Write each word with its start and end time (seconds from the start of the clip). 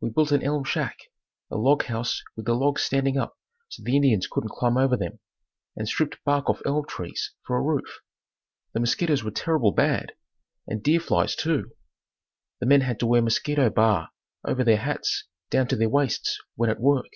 We 0.00 0.08
built 0.08 0.32
an 0.32 0.42
elm 0.42 0.64
shack, 0.64 0.96
a 1.50 1.58
log 1.58 1.82
house 1.84 2.22
with 2.34 2.46
the 2.46 2.54
logs 2.54 2.80
standing 2.82 3.18
up 3.18 3.36
so 3.68 3.82
the 3.82 3.96
Indians 3.96 4.26
couldn't 4.26 4.48
climb 4.48 4.78
over 4.78 4.96
them, 4.96 5.18
and 5.76 5.86
stripped 5.86 6.24
bark 6.24 6.48
off 6.48 6.62
elm 6.64 6.86
trees 6.88 7.34
for 7.44 7.58
a 7.58 7.60
roof. 7.60 8.00
The 8.72 8.80
mosquitoes 8.80 9.22
were 9.22 9.30
terrible 9.30 9.72
bad 9.72 10.12
and 10.66 10.82
deer 10.82 11.00
flies 11.00 11.36
too. 11.36 11.72
The 12.60 12.66
men 12.66 12.80
had 12.80 12.98
to 13.00 13.06
wear 13.06 13.20
mosquito 13.20 13.68
bar 13.68 14.08
over 14.42 14.64
their 14.64 14.78
hats 14.78 15.24
down 15.50 15.68
to 15.68 15.76
their 15.76 15.90
waists 15.90 16.40
when 16.54 16.70
at 16.70 16.80
work. 16.80 17.12